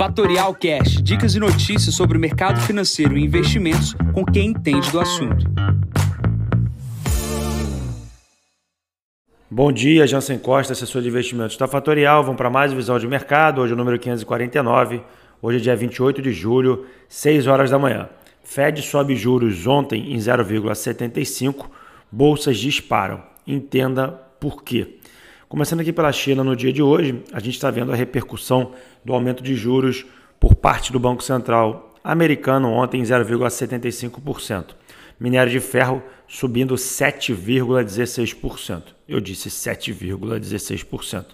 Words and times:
Fatorial 0.00 0.54
Cash, 0.54 1.02
dicas 1.02 1.34
e 1.34 1.38
notícias 1.38 1.94
sobre 1.94 2.16
o 2.16 2.20
mercado 2.20 2.58
financeiro 2.62 3.18
e 3.18 3.22
investimentos 3.22 3.94
com 4.14 4.24
quem 4.24 4.46
entende 4.46 4.90
do 4.90 4.98
assunto. 4.98 5.44
Bom 9.50 9.70
dia, 9.70 10.06
Jansen 10.06 10.38
Costa, 10.38 10.72
assessor 10.72 11.02
de 11.02 11.08
investimentos 11.08 11.58
da 11.58 11.68
Fatorial. 11.68 12.22
Vamos 12.22 12.38
para 12.38 12.48
mais 12.48 12.72
visão 12.72 12.98
de 12.98 13.06
mercado. 13.06 13.60
Hoje 13.60 13.72
é 13.72 13.74
o 13.74 13.76
número 13.76 13.98
549. 13.98 15.02
Hoje 15.42 15.58
é 15.58 15.60
dia 15.60 15.76
28 15.76 16.22
de 16.22 16.32
julho, 16.32 16.86
6 17.06 17.46
horas 17.46 17.68
da 17.68 17.78
manhã. 17.78 18.08
Fed 18.42 18.80
sobe 18.80 19.14
juros 19.14 19.66
ontem 19.66 20.14
em 20.14 20.16
0,75. 20.16 21.66
Bolsas 22.10 22.56
disparam. 22.56 23.22
Entenda 23.46 24.08
por 24.40 24.64
quê. 24.64 24.99
Começando 25.50 25.80
aqui 25.80 25.92
pela 25.92 26.10
China 26.12 26.44
no 26.44 26.54
dia 26.54 26.72
de 26.72 26.80
hoje, 26.80 27.24
a 27.32 27.40
gente 27.40 27.54
está 27.54 27.72
vendo 27.72 27.90
a 27.90 27.96
repercussão 27.96 28.70
do 29.04 29.12
aumento 29.12 29.42
de 29.42 29.56
juros 29.56 30.06
por 30.38 30.54
parte 30.54 30.92
do 30.92 31.00
Banco 31.00 31.24
Central 31.24 31.92
americano 32.04 32.70
ontem 32.70 33.00
em 33.00 33.02
0,75%. 33.02 34.76
Minério 35.18 35.50
de 35.50 35.58
ferro 35.58 36.00
subindo 36.28 36.76
7,16%. 36.76 38.94
Eu 39.08 39.20
disse 39.20 39.48
7,16%. 39.48 41.26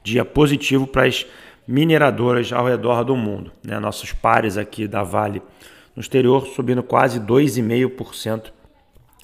Dia 0.00 0.24
positivo 0.24 0.86
para 0.86 1.06
as 1.06 1.26
mineradoras 1.66 2.52
ao 2.52 2.68
redor 2.68 3.02
do 3.02 3.16
mundo. 3.16 3.50
Né? 3.64 3.80
Nossos 3.80 4.12
pares 4.12 4.56
aqui 4.56 4.86
da 4.86 5.02
Vale 5.02 5.42
no 5.96 6.00
exterior 6.00 6.46
subindo 6.46 6.84
quase 6.84 7.18
2,5% 7.18 8.52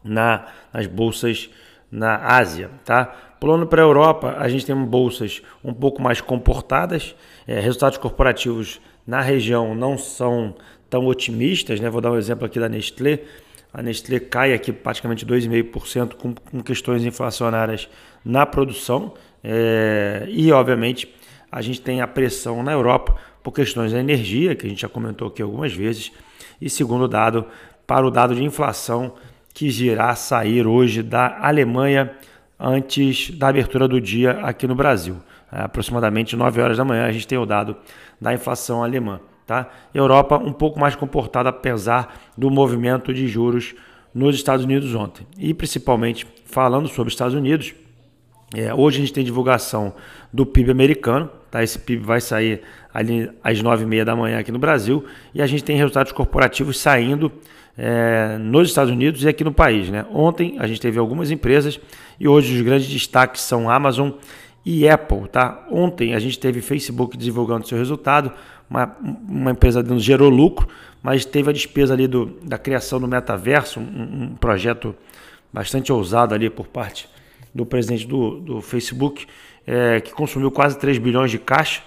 na, 0.02 0.48
nas 0.74 0.88
bolsas 0.88 1.48
na 1.88 2.16
Ásia. 2.16 2.72
Tá? 2.84 3.31
Pulando 3.42 3.66
para 3.66 3.82
a 3.82 3.84
Europa, 3.84 4.36
a 4.38 4.48
gente 4.48 4.64
tem 4.64 4.76
bolsas 4.84 5.42
um 5.64 5.74
pouco 5.74 6.00
mais 6.00 6.20
comportadas, 6.20 7.12
é, 7.44 7.58
resultados 7.58 7.98
corporativos 7.98 8.80
na 9.04 9.20
região 9.20 9.74
não 9.74 9.98
são 9.98 10.54
tão 10.88 11.08
otimistas. 11.08 11.80
Né? 11.80 11.90
Vou 11.90 12.00
dar 12.00 12.12
um 12.12 12.16
exemplo 12.16 12.46
aqui 12.46 12.60
da 12.60 12.68
Nestlé. 12.68 13.18
A 13.74 13.82
Nestlé 13.82 14.20
cai 14.20 14.54
aqui 14.54 14.70
praticamente 14.70 15.26
2,5% 15.26 16.14
com, 16.14 16.32
com 16.32 16.62
questões 16.62 17.04
inflacionárias 17.04 17.88
na 18.24 18.46
produção 18.46 19.12
é, 19.42 20.24
e, 20.28 20.52
obviamente, 20.52 21.12
a 21.50 21.60
gente 21.60 21.80
tem 21.80 22.00
a 22.00 22.06
pressão 22.06 22.62
na 22.62 22.70
Europa 22.70 23.16
por 23.42 23.50
questões 23.50 23.90
da 23.90 23.98
energia, 23.98 24.54
que 24.54 24.66
a 24.66 24.68
gente 24.68 24.82
já 24.82 24.88
comentou 24.88 25.26
aqui 25.26 25.42
algumas 25.42 25.72
vezes, 25.72 26.12
e 26.60 26.70
segundo 26.70 27.08
dado, 27.08 27.44
para 27.88 28.06
o 28.06 28.10
dado 28.12 28.36
de 28.36 28.44
inflação 28.44 29.14
que 29.52 29.66
irá 29.66 30.14
sair 30.14 30.64
hoje 30.64 31.02
da 31.02 31.44
Alemanha 31.44 32.12
antes 32.62 33.30
da 33.36 33.48
abertura 33.48 33.88
do 33.88 34.00
dia 34.00 34.38
aqui 34.42 34.68
no 34.68 34.76
Brasil. 34.76 35.16
É, 35.50 35.62
aproximadamente 35.62 36.36
9 36.36 36.60
horas 36.62 36.76
da 36.76 36.84
manhã 36.84 37.04
a 37.04 37.12
gente 37.12 37.26
tem 37.26 37.36
o 37.36 37.44
dado 37.44 37.76
da 38.20 38.32
inflação 38.32 38.84
alemã. 38.84 39.20
Tá? 39.44 39.68
Europa 39.92 40.38
um 40.38 40.52
pouco 40.52 40.78
mais 40.78 40.94
comportada 40.94 41.48
apesar 41.48 42.16
do 42.38 42.48
movimento 42.48 43.12
de 43.12 43.26
juros 43.26 43.74
nos 44.14 44.36
Estados 44.36 44.64
Unidos 44.64 44.94
ontem. 44.94 45.26
E 45.36 45.52
principalmente 45.52 46.24
falando 46.46 46.86
sobre 46.86 47.08
os 47.08 47.14
Estados 47.14 47.34
Unidos, 47.34 47.74
é, 48.54 48.72
hoje 48.74 48.98
a 48.98 49.00
gente 49.00 49.12
tem 49.12 49.24
divulgação 49.24 49.94
do 50.32 50.44
PIB 50.44 50.70
americano, 50.70 51.30
tá? 51.50 51.62
Esse 51.62 51.78
PIB 51.78 52.04
vai 52.04 52.20
sair 52.20 52.60
ali 52.92 53.30
às 53.42 53.62
9h30 53.62 54.04
da 54.04 54.14
manhã 54.14 54.38
aqui 54.38 54.52
no 54.52 54.58
Brasil, 54.58 55.04
e 55.34 55.40
a 55.40 55.46
gente 55.46 55.64
tem 55.64 55.76
resultados 55.76 56.12
corporativos 56.12 56.78
saindo 56.78 57.32
é, 57.76 58.36
nos 58.38 58.68
Estados 58.68 58.92
Unidos 58.92 59.24
e 59.24 59.28
aqui 59.28 59.42
no 59.42 59.52
país. 59.52 59.88
Né? 59.88 60.04
Ontem 60.12 60.56
a 60.58 60.66
gente 60.66 60.80
teve 60.80 60.98
algumas 60.98 61.30
empresas 61.30 61.80
e 62.20 62.28
hoje 62.28 62.54
os 62.54 62.60
grandes 62.60 62.88
destaques 62.88 63.40
são 63.40 63.70
Amazon 63.70 64.10
e 64.64 64.86
Apple. 64.86 65.28
Tá? 65.28 65.66
Ontem 65.70 66.14
a 66.14 66.18
gente 66.18 66.38
teve 66.38 66.60
Facebook 66.60 67.16
divulgando 67.16 67.66
seu 67.66 67.78
resultado, 67.78 68.32
uma, 68.68 68.94
uma 69.00 69.50
empresa 69.52 69.82
que 69.82 69.98
gerou 69.98 70.28
lucro, 70.28 70.68
mas 71.02 71.24
teve 71.24 71.48
a 71.48 71.52
despesa 71.52 71.94
ali 71.94 72.06
do, 72.06 72.38
da 72.42 72.58
criação 72.58 73.00
do 73.00 73.08
metaverso, 73.08 73.80
um, 73.80 74.24
um 74.24 74.36
projeto 74.36 74.94
bastante 75.50 75.90
ousado 75.90 76.34
ali 76.34 76.50
por 76.50 76.66
parte 76.66 77.08
do 77.54 77.66
presidente 77.66 78.06
do, 78.06 78.40
do 78.40 78.60
Facebook, 78.60 79.26
é, 79.66 80.00
que 80.00 80.12
consumiu 80.12 80.50
quase 80.50 80.78
3 80.78 80.98
bilhões 80.98 81.30
de 81.30 81.38
caixa, 81.38 81.82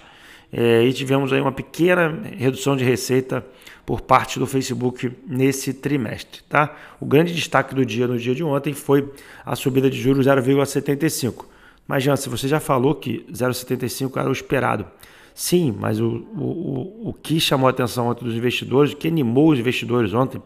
é, 0.52 0.84
e 0.84 0.92
tivemos 0.92 1.32
aí 1.32 1.40
uma 1.40 1.52
pequena 1.52 2.22
redução 2.36 2.76
de 2.76 2.84
receita 2.84 3.44
por 3.84 4.00
parte 4.00 4.38
do 4.38 4.46
Facebook 4.46 5.12
nesse 5.26 5.72
trimestre. 5.74 6.42
Tá? 6.48 6.74
O 7.00 7.06
grande 7.06 7.34
destaque 7.34 7.74
do 7.74 7.84
dia 7.84 8.06
no 8.06 8.18
dia 8.18 8.34
de 8.34 8.42
ontem 8.42 8.72
foi 8.72 9.08
a 9.44 9.54
subida 9.54 9.90
de 9.90 10.00
juros 10.00 10.26
0,75. 10.26 11.44
Mas, 11.86 12.02
Jansen, 12.02 12.30
você 12.30 12.48
já 12.48 12.58
falou 12.58 12.94
que 12.94 13.24
0,75 13.30 14.18
era 14.18 14.28
o 14.28 14.32
esperado. 14.32 14.86
Sim, 15.32 15.76
mas 15.78 16.00
o, 16.00 16.26
o, 16.34 17.10
o 17.10 17.12
que 17.12 17.38
chamou 17.38 17.66
a 17.66 17.70
atenção 17.70 18.08
ontem 18.08 18.24
dos 18.24 18.34
investidores, 18.34 18.92
o 18.92 18.96
que 18.96 19.06
animou 19.06 19.50
os 19.50 19.58
investidores 19.58 20.14
ontem, 20.14 20.40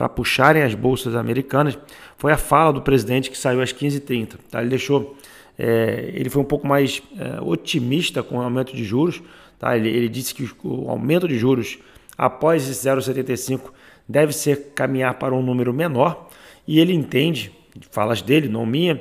para 0.00 0.08
puxarem 0.08 0.62
as 0.62 0.74
bolsas 0.74 1.14
americanas 1.14 1.78
foi 2.16 2.32
a 2.32 2.38
fala 2.38 2.72
do 2.72 2.80
presidente 2.80 3.30
que 3.30 3.36
saiu 3.36 3.60
às 3.60 3.70
15h30. 3.70 4.36
Tá? 4.50 4.62
Ele 4.62 4.70
deixou, 4.70 5.14
é, 5.58 6.10
ele 6.14 6.30
foi 6.30 6.40
um 6.40 6.44
pouco 6.46 6.66
mais 6.66 7.02
é, 7.18 7.38
otimista 7.42 8.22
com 8.22 8.38
o 8.38 8.40
aumento 8.40 8.74
de 8.74 8.82
juros. 8.82 9.22
Tá? 9.58 9.76
Ele, 9.76 9.90
ele 9.90 10.08
disse 10.08 10.34
que 10.34 10.50
o 10.64 10.88
aumento 10.88 11.28
de 11.28 11.38
juros 11.38 11.78
após 12.16 12.66
esse 12.66 12.88
0,75 12.88 13.72
deve 14.08 14.32
ser 14.32 14.72
caminhar 14.74 15.18
para 15.18 15.34
um 15.34 15.42
número 15.42 15.70
menor 15.70 16.30
e 16.66 16.80
ele 16.80 16.94
entende, 16.94 17.52
falas 17.90 18.22
dele, 18.22 18.48
não 18.48 18.64
minha, 18.64 18.98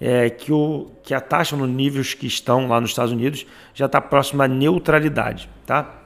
é, 0.00 0.30
que, 0.30 0.52
o, 0.52 0.90
que 1.04 1.14
a 1.14 1.20
taxa 1.20 1.54
nos 1.54 1.70
níveis 1.70 2.12
que 2.12 2.26
estão 2.26 2.66
lá 2.66 2.80
nos 2.80 2.90
Estados 2.90 3.12
Unidos 3.12 3.46
já 3.72 3.86
está 3.86 4.00
próxima 4.00 4.46
à 4.46 4.48
neutralidade. 4.48 5.48
Tá? 5.64 6.02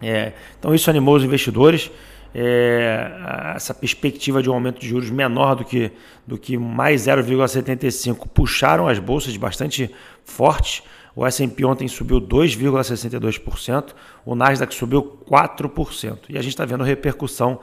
É, 0.00 0.32
então 0.56 0.72
isso 0.72 0.88
animou 0.88 1.16
os 1.16 1.24
investidores 1.24 1.90
é, 2.34 3.52
essa 3.54 3.74
perspectiva 3.74 4.42
de 4.42 4.48
um 4.48 4.54
aumento 4.54 4.80
de 4.80 4.88
juros 4.88 5.10
menor 5.10 5.56
do 5.56 5.64
que, 5.64 5.92
do 6.26 6.38
que 6.38 6.56
mais 6.56 7.06
0,75 7.06 8.28
puxaram 8.28 8.88
as 8.88 8.98
bolsas 8.98 9.36
bastante 9.36 9.90
fortes. 10.24 10.82
O 11.14 11.26
S&P 11.26 11.64
ontem 11.64 11.88
subiu 11.88 12.20
2,62%, 12.20 13.94
o 14.24 14.34
Nasdaq 14.34 14.74
subiu 14.74 15.18
4%. 15.28 16.18
E 16.28 16.38
a 16.38 16.42
gente 16.42 16.52
está 16.52 16.64
vendo 16.64 16.84
repercussão 16.84 17.58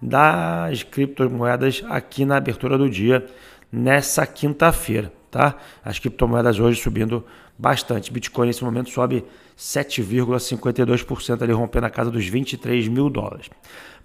das 0.00 0.82
criptomoedas 0.82 1.82
aqui 1.88 2.24
na 2.24 2.36
abertura 2.36 2.78
do 2.78 2.88
dia 2.88 3.26
nessa 3.70 4.26
quinta-feira. 4.26 5.12
Tá? 5.32 5.56
As 5.82 5.98
criptomoedas 5.98 6.60
hoje 6.60 6.78
subindo 6.78 7.24
bastante. 7.58 8.12
Bitcoin 8.12 8.48
nesse 8.48 8.62
momento 8.62 8.90
sobe 8.90 9.24
7,52% 9.58 11.40
ali 11.40 11.52
rompendo 11.52 11.86
a 11.86 11.90
casa 11.90 12.10
dos 12.10 12.26
23 12.26 12.86
mil 12.86 13.08
dólares. 13.08 13.48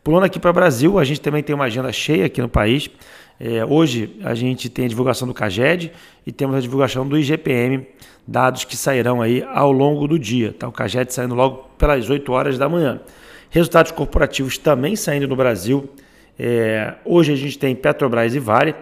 Pulando 0.02 0.24
aqui 0.24 0.40
para 0.40 0.52
o 0.52 0.54
Brasil, 0.54 0.98
a 0.98 1.04
gente 1.04 1.20
também 1.20 1.44
tem 1.44 1.54
uma 1.54 1.66
agenda 1.66 1.92
cheia 1.92 2.28
aqui 2.28 2.42
no 2.42 2.48
país. 2.48 2.90
É, 3.38 3.66
hoje 3.66 4.18
a 4.24 4.34
gente 4.34 4.70
tem 4.70 4.86
a 4.86 4.88
divulgação 4.88 5.28
do 5.28 5.34
CAGED 5.34 5.92
e 6.26 6.32
temos 6.32 6.56
a 6.56 6.62
divulgação 6.62 7.06
do 7.06 7.20
IGPM, 7.20 7.86
dados 8.26 8.64
que 8.64 8.78
sairão 8.78 9.22
aí 9.22 9.44
ao 9.54 9.70
longo 9.70 10.08
do 10.08 10.18
dia. 10.18 10.56
Tá? 10.58 10.66
O 10.66 10.72
CAGED 10.72 11.14
saindo 11.14 11.36
logo 11.36 11.70
pelas 11.78 12.10
8 12.10 12.32
horas 12.32 12.58
da 12.58 12.70
manhã. 12.70 13.02
Resultados 13.50 13.92
corporativos 13.92 14.58
também 14.58 14.96
saindo 14.96 15.28
no 15.28 15.36
Brasil. 15.36 15.90
É, 16.40 16.94
hoje 17.04 17.34
a 17.34 17.36
gente 17.36 17.60
tem 17.60 17.76
Petrobras 17.76 18.34
e 18.34 18.40
Vale. 18.40 18.74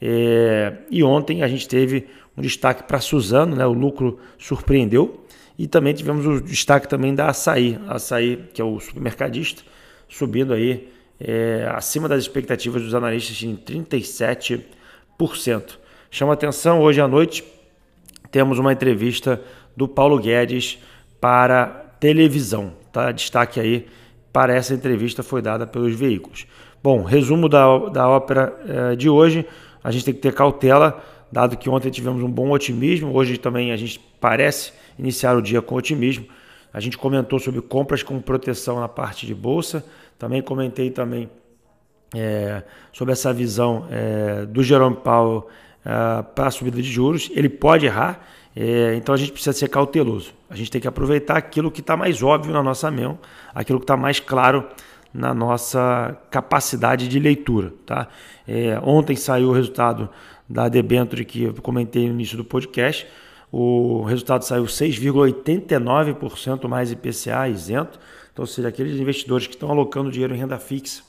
É, 0.00 0.74
e 0.90 1.02
ontem 1.02 1.42
a 1.42 1.48
gente 1.48 1.68
teve 1.68 2.06
um 2.36 2.42
destaque 2.42 2.82
para 2.82 3.00
Suzano, 3.00 3.56
né? 3.56 3.66
o 3.66 3.72
lucro 3.72 4.18
surpreendeu. 4.38 5.24
E 5.58 5.66
também 5.68 5.94
tivemos 5.94 6.26
o 6.26 6.40
destaque 6.40 6.88
também 6.88 7.14
da 7.14 7.28
Açaí, 7.28 7.78
Açaí, 7.86 8.44
que 8.52 8.60
é 8.60 8.64
o 8.64 8.80
supermercadista, 8.80 9.62
subindo 10.08 10.52
aí 10.52 10.88
é, 11.20 11.70
acima 11.72 12.08
das 12.08 12.20
expectativas 12.22 12.82
dos 12.82 12.94
analistas 12.94 13.40
em 13.42 13.56
37%. 13.56 14.64
Chama 16.10 16.32
atenção, 16.32 16.80
hoje 16.80 17.00
à 17.00 17.06
noite 17.06 17.44
temos 18.30 18.58
uma 18.58 18.72
entrevista 18.72 19.40
do 19.76 19.86
Paulo 19.86 20.18
Guedes 20.18 20.78
para 21.20 21.66
televisão. 22.00 22.72
Tá? 22.92 23.12
Destaque 23.12 23.60
aí 23.60 23.86
para 24.32 24.52
essa 24.52 24.74
entrevista 24.74 25.22
foi 25.22 25.40
dada 25.40 25.66
pelos 25.66 25.94
veículos. 25.94 26.46
Bom, 26.82 27.02
resumo 27.02 27.48
da, 27.48 27.78
da 27.90 28.08
ópera 28.08 28.52
é, 28.66 28.96
de 28.96 29.08
hoje. 29.08 29.46
A 29.84 29.90
gente 29.90 30.06
tem 30.06 30.14
que 30.14 30.20
ter 30.20 30.32
cautela, 30.32 31.04
dado 31.30 31.58
que 31.58 31.68
ontem 31.68 31.90
tivemos 31.90 32.22
um 32.22 32.30
bom 32.30 32.50
otimismo, 32.50 33.14
hoje 33.14 33.36
também 33.36 33.70
a 33.70 33.76
gente 33.76 34.00
parece 34.18 34.72
iniciar 34.98 35.36
o 35.36 35.42
dia 35.42 35.60
com 35.60 35.74
otimismo. 35.74 36.26
A 36.72 36.80
gente 36.80 36.96
comentou 36.96 37.38
sobre 37.38 37.60
compras 37.60 38.02
com 38.02 38.18
proteção 38.20 38.80
na 38.80 38.88
parte 38.88 39.26
de 39.26 39.34
bolsa. 39.34 39.84
Também 40.18 40.42
comentei 40.42 40.90
também 40.90 41.30
é, 42.14 42.62
sobre 42.92 43.12
essa 43.12 43.32
visão 43.32 43.86
é, 43.90 44.46
do 44.46 44.62
Jerome 44.62 44.96
Powell 44.96 45.46
é, 45.84 46.22
para 46.34 46.48
a 46.48 46.50
subida 46.50 46.80
de 46.80 46.90
juros. 46.90 47.30
Ele 47.32 47.48
pode 47.48 47.86
errar, 47.86 48.26
é, 48.56 48.94
então 48.96 49.14
a 49.14 49.18
gente 49.18 49.30
precisa 49.30 49.52
ser 49.52 49.68
cauteloso. 49.68 50.32
A 50.48 50.56
gente 50.56 50.70
tem 50.70 50.80
que 50.80 50.88
aproveitar 50.88 51.36
aquilo 51.36 51.70
que 51.70 51.80
está 51.80 51.96
mais 51.96 52.22
óbvio 52.22 52.52
na 52.52 52.62
nossa 52.62 52.90
mão, 52.90 53.18
aquilo 53.54 53.78
que 53.78 53.84
está 53.84 53.96
mais 53.96 54.18
claro 54.18 54.66
na 55.14 55.32
nossa 55.32 56.18
capacidade 56.30 57.06
de 57.06 57.20
leitura. 57.20 57.72
Tá? 57.86 58.08
É, 58.46 58.78
ontem 58.82 59.14
saiu 59.14 59.50
o 59.50 59.52
resultado 59.52 60.08
da 60.48 60.68
debenture 60.68 61.24
que 61.24 61.44
eu 61.44 61.54
comentei 61.54 62.08
no 62.08 62.14
início 62.14 62.36
do 62.36 62.44
podcast. 62.44 63.06
o 63.52 64.02
resultado 64.02 64.44
saiu 64.44 64.64
6,89% 64.64 66.66
mais 66.66 66.90
IPCA 66.90 67.48
isento. 67.48 68.00
Então, 68.32 68.42
ou 68.42 68.48
seja, 68.48 68.66
aqueles 68.66 68.98
investidores 68.98 69.46
que 69.46 69.54
estão 69.54 69.70
alocando 69.70 70.10
dinheiro 70.10 70.34
em 70.34 70.38
renda 70.38 70.58
fixa 70.58 71.04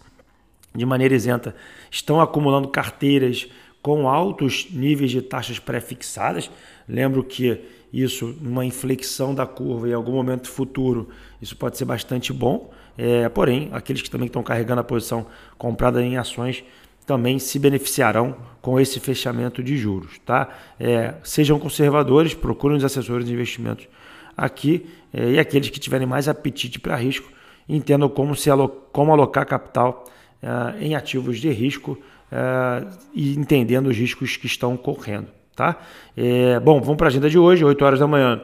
de 0.76 0.86
maneira 0.86 1.16
isenta 1.16 1.56
estão 1.90 2.22
acumulando 2.22 2.68
carteiras 2.68 3.48
com 3.82 4.08
altos 4.08 4.68
níveis 4.72 5.12
de 5.12 5.22
taxas 5.22 5.58
pré-fixadas. 5.58 6.52
Lembro 6.88 7.24
que 7.24 7.62
isso, 7.92 8.36
numa 8.42 8.66
inflexão 8.66 9.34
da 9.34 9.46
curva 9.46 9.88
em 9.88 9.94
algum 9.94 10.12
momento 10.12 10.50
futuro, 10.50 11.10
isso 11.42 11.56
pode 11.56 11.78
ser 11.78 11.86
bastante 11.86 12.34
bom. 12.34 12.72
É, 12.98 13.28
porém, 13.30 13.70
aqueles 13.74 14.02
que 14.02 14.10
também 14.10 14.28
estão 14.28 14.42
carregando 14.42 14.82
a 14.82 14.84
posição 14.84 15.26
comprada 15.58 16.02
em 16.02 16.18
ações 16.18 16.64
também 17.06 17.38
se 17.38 17.60
beneficiarão 17.60 18.36
com 18.62 18.80
esse 18.80 19.00
fechamento 19.00 19.62
de 19.62 19.78
juros. 19.78 20.20
Tá? 20.26 20.50
É, 20.80 21.16
sejam 21.24 21.60
conservadores, 21.60 22.34
procurem 22.34 22.78
os 22.78 22.84
assessores 22.84 23.26
de 23.26 23.34
investimentos 23.34 23.88
aqui 24.36 24.88
é, 25.14 25.32
e 25.32 25.40
aqueles 25.40 25.70
que 25.70 25.80
tiverem 25.80 26.08
mais 26.08 26.28
apetite 26.28 26.80
para 26.80 26.96
risco 26.96 27.30
entendam 27.70 28.10
como, 28.10 28.36
se 28.36 28.50
alo 28.50 28.68
como 28.92 29.12
alocar 29.12 29.46
capital 29.46 30.06
é, 30.42 30.84
em 30.84 30.96
ativos 30.96 31.40
de 31.40 31.50
risco 31.52 31.98
é, 32.32 32.88
e 33.14 33.36
entendendo 33.38 33.88
os 33.88 33.98
riscos 33.98 34.36
que 34.36 34.48
estão 34.48 34.76
correndo. 34.76 35.28
Tá? 35.56 35.78
É, 36.18 36.60
bom, 36.60 36.82
vamos 36.82 36.98
para 36.98 37.08
a 37.08 37.10
agenda 37.10 37.30
de 37.30 37.38
hoje, 37.40 37.64
8 37.64 37.86
horas 37.86 38.00
da 38.00 38.08
manhã. 38.08 38.42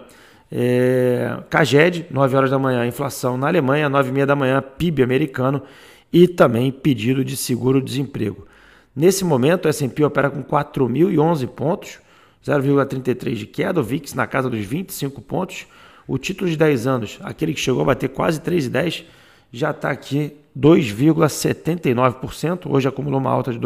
É, 0.52 1.40
Caged, 1.50 2.08
9 2.12 2.36
horas 2.36 2.52
da 2.52 2.60
manhã, 2.60 2.86
inflação 2.86 3.38
na 3.38 3.48
Alemanha, 3.48 3.88
9 3.88 4.10
e 4.10 4.12
meia 4.12 4.26
da 4.26 4.36
manhã, 4.36 4.62
PIB 4.62 5.02
americano 5.02 5.64
e 6.12 6.28
também 6.28 6.70
pedido 6.72 7.24
de 7.24 7.38
seguro-desemprego. 7.38 8.46
Nesse 8.94 9.24
momento, 9.24 9.66
o 9.66 9.70
S&P 9.70 10.04
opera 10.04 10.30
com 10.30 10.44
4.011 10.44 11.48
pontos, 11.48 12.00
0,33 12.46 13.36
de 13.36 13.46
queda, 13.46 13.80
o 13.80 13.84
VIX 13.84 14.14
na 14.14 14.28
casa 14.28 14.50
dos 14.50 14.66
25 14.66 15.22
pontos. 15.22 15.66
O 16.06 16.18
título 16.18 16.50
de 16.50 16.58
10 16.58 16.88
anos, 16.88 17.18
aquele 17.22 17.54
que 17.54 17.62
chegou 17.62 17.84
a 17.84 17.86
bater 17.86 18.10
quase 18.10 18.42
3,10, 18.42 19.06
já 19.54 19.72
está 19.72 19.90
aqui 19.90 20.34
2,79%. 20.58 22.70
Hoje 22.70 22.88
acumulou 22.88 23.22
uma 23.22 23.32
alta 23.32 23.54
de 23.54 23.60